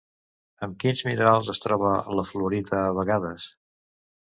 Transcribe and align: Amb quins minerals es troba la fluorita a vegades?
Amb 0.67 0.79
quins 0.83 1.03
minerals 1.07 1.51
es 1.53 1.61
troba 1.67 1.93
la 2.21 2.25
fluorita 2.31 2.83
a 2.89 2.99
vegades? 3.03 3.49